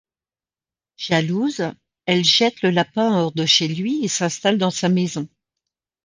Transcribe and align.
Jalouse, 0.97 1.61
elle 2.07 2.23
jette 2.25 2.63
le 2.63 2.71
lapin 2.71 3.19
hors 3.19 3.33
de 3.33 3.45
chez 3.45 3.67
lui 3.67 4.03
et 4.03 4.07
s'installe 4.07 4.57
dans 4.57 4.71
sa 4.71 4.89
maison. 4.89 5.29